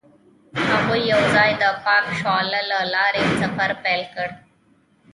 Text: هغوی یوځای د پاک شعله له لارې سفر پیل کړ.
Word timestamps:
هغوی 0.69 1.01
یوځای 1.13 1.51
د 1.61 1.63
پاک 1.83 2.05
شعله 2.19 2.61
له 2.71 2.79
لارې 2.93 3.21
سفر 3.39 3.69
پیل 3.83 4.01
کړ. 4.13 4.27